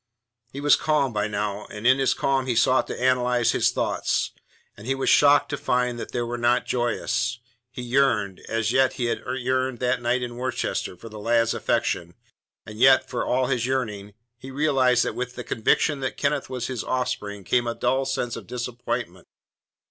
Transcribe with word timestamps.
He 0.51 0.59
was 0.61 0.75
calm 0.75 1.13
by 1.13 1.27
now, 1.27 1.67
and 1.67 1.85
in 1.85 1.99
his 1.99 2.15
calm 2.15 2.47
he 2.47 2.55
sought 2.55 2.87
to 2.87 2.95
analyse 2.99 3.51
his 3.51 3.69
thoughts, 3.69 4.31
and 4.75 4.87
he 4.87 4.95
was 4.95 5.09
shocked 5.11 5.49
to 5.49 5.57
find 5.57 5.99
that 5.99 6.11
they 6.11 6.23
were 6.23 6.39
not 6.39 6.65
joyous. 6.65 7.37
He 7.69 7.83
yearned 7.83 8.41
as 8.49 8.69
he 8.69 8.77
had 8.77 8.95
yearned 9.19 9.77
that 9.77 10.01
night 10.01 10.23
in 10.23 10.37
Worcester 10.37 10.97
for 10.97 11.07
the 11.07 11.19
lad's 11.19 11.53
affection, 11.53 12.15
and 12.65 12.79
yet, 12.79 13.07
for 13.07 13.23
all 13.23 13.45
his 13.45 13.67
yearning, 13.67 14.15
he 14.39 14.49
realized 14.49 15.03
that 15.05 15.13
with 15.13 15.35
the 15.35 15.43
conviction 15.43 15.99
that 15.99 16.17
Kenneth 16.17 16.49
was 16.49 16.65
his 16.65 16.83
offspring 16.83 17.43
came 17.43 17.67
a 17.67 17.75
dull 17.75 18.05
sense 18.05 18.35
of 18.35 18.47
disappointment. 18.47 19.27